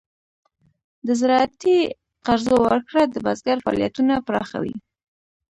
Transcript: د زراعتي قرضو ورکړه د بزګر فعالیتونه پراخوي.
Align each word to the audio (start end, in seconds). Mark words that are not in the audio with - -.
د 1.07 1.09
زراعتي 1.19 1.77
قرضو 2.25 2.55
ورکړه 2.67 3.03
د 3.07 3.15
بزګر 3.25 3.57
فعالیتونه 3.65 4.13
پراخوي. 4.27 4.75